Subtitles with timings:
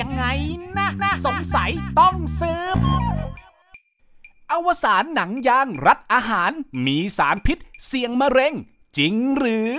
[0.00, 0.24] ยังไง
[0.76, 2.78] นะนะสงสัยต้องสืบ
[4.52, 6.52] อวสานหนังยางรัดอาหาร
[6.86, 8.54] มีสารพิษ เสี่ยงมะเร็ง
[8.98, 9.70] จริงหรือ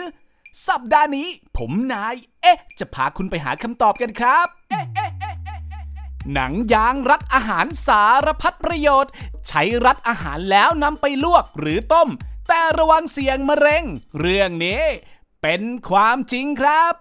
[0.67, 1.27] สัปดาห์นี้
[1.57, 4.85] ผมนาย เอ๊ะ จะพาคุณไปหาคำตอบกันครับ เอ๊ะ
[6.33, 9.11] หนังยางรัดอาหารสารพัดประโยชน์
[9.47, 12.09] ใช้รัดอาหารแล้วนำไปลวกหรือต้ม
[12.47, 13.83] แต่ระวังเสี่ยงมะเร็ง
[14.19, 14.83] เรื่องนี้
[15.41, 16.93] เป็นความจริงครับ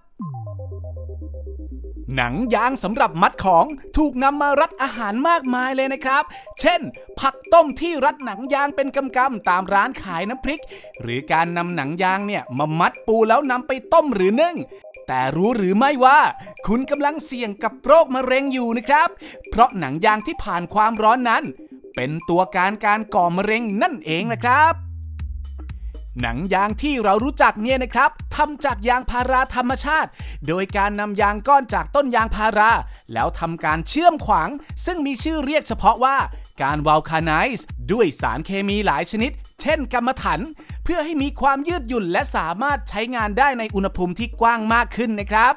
[2.17, 3.65] หนังยางสำหรับมัดของ
[3.97, 6.25] ถูกนำมารัดอาหารมากมายเลยนะครับ
[6.61, 6.81] เช่น
[7.21, 10.63] ผักต้มที่รัดหนังยางเป็นกำๆตามร้านขายน้ำพริก
[11.01, 14.57] หรือการนำหนังยางเนี่ยมามัดปูแล้วนำไปต้มหรือนึ่ง
[15.07, 16.21] แต่รู้หรือไม่ว่า
[16.67, 19.09] คุณกำลังเสี่ยงกับโรคมะเร็งอยู่นะครับ
[19.51, 21.45] เพราะหนังยางที่ผ่านความร้อนนั้น
[21.97, 24.88] เป็นตัวการการก่อมะเร็งนั่นเองนะครับ
[26.21, 30.11] หนังยางที่เรารู้จักเนี่ยนะครับทำจากยางพาราธรรมชาติ
[30.49, 32.71] โดยการนำยางก้อนจากต้นยางพารา
[33.13, 34.49] แล้วทำการเชื่อมขวาง
[34.85, 36.17] ซึ่งมีชื่อเรียกเฉพาะว่า
[36.63, 40.41] การวาลคาไนซ์ด้วยสารเคมีหลายชนิด เช่นกรรมถัน
[40.85, 45.55] เพื่อให้มีความยืดหยุ่นและสามารถใช้งานได้ในอุณหภูมิที่กว้างมากขึ้นนะครับ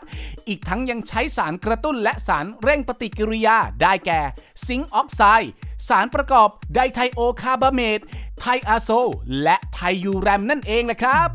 [0.48, 4.22] อีกทั้งยังใช้สารกระตุ้นและสารเร่งปฏิกิริยาได้แก่
[4.68, 5.52] ซิงค์ออกไซด์
[5.88, 8.90] สารประกอบ dithiocarbamate thiazole
[9.44, 11.30] และ thiuram นั่นเองนะครับ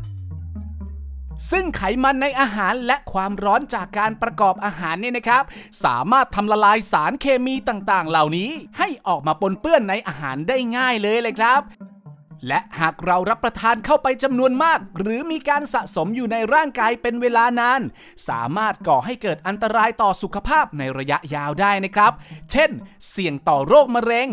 [1.51, 5.43] ซึ่งไขมันในอาหารและความร้อนจากการประกอบอาหารเนี่ยนะครับ
[5.83, 11.61] สามารถทำละลายสารเคมีต่างๆ เหล่านี้ ให้ออกมาปนเปื้อนในอาหารได้ง่ายเลยเลยครับ
[12.47, 17.81] และหากเรารับประทานเข้าไปจำนวนมาก หรือมีการสะสมอยู่ในร่างกายเป็นเวลานาน
[18.27, 22.11] สามารถก่อให้เกิดอันตรายต่อสุขภาพในระยะยาวได้นะครับ
[22.51, 22.71] เช่น
[23.09, 24.29] เสี่ยงต่อโรคมะเร็ง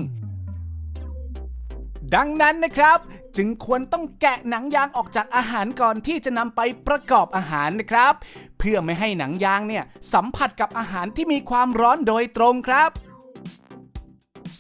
[2.14, 2.98] ดังนั้นนะครับ
[3.36, 8.14] จึงควรต้องแกะหนังยางออกจากอาหารก่อนที่จะนำไปประกอบอาหารนะครับ
[8.58, 12.91] เพื่อไม่ให้หนังยางเนี่ยสัมผัสกับอาหารที่มีความร้อนโดยตรงครับ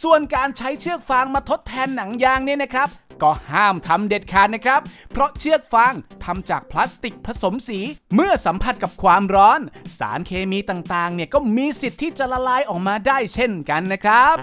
[0.02, 2.88] ส่วนการใช้เชือกฟางมาทดแทนหนังยางเนี่ยนะครับ
[3.22, 4.80] ก็ห้ามทำเด็ดขาดนะครับ
[5.12, 5.94] เพราะเชือกฟาง
[6.24, 7.78] ทำจากพลาสติกผสมสี
[8.14, 9.60] เมื่อสัมผัสกับความร้อน
[9.98, 14.36] สารเคมีต่างๆ เนี่ยก็มีสิทธิ์ที่จะละลายออกมาได้เช่นกันนะครับ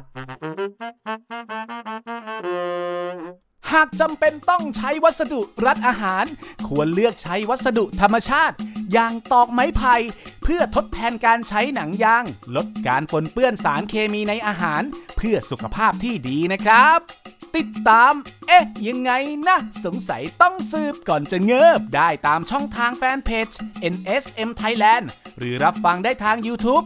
[3.72, 6.26] หากจำเป็นต้องใช้วัสดุรัดอาหาร
[6.68, 8.56] ควรเลือกใช้วัสดุธรรมชาติ
[8.94, 9.96] อย่างตอกไม้ไผ่
[10.44, 14.82] เพื่อทดแทนการใช้หนังยาง ลดการปนเปื้อนสารเคมีในอาหาร
[15.18, 17.00] เพื่อสุขภาพที่ดีนะครับ
[17.57, 18.13] ติดตาม
[18.47, 19.12] เอ๊ะ ยังไง
[19.47, 23.50] นะ สงสัยต้องสืบก่อนจะเงิบได้ตามช่องทางแฟนเพจ
[23.94, 25.06] NSM Thailand
[25.38, 26.85] หรือรับฟังได้ทาง YouTube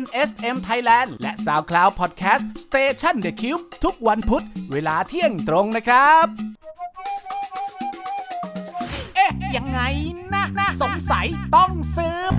[0.00, 6.26] NSM Thailand และ SoundCloud Podcast Station The Cube ทุกวันพุธ เวลาเที่ยงตรงนะครับ
[9.14, 9.80] เอ๊ะ ยังไง
[10.32, 12.34] นะนะสงสัยต้องสืบ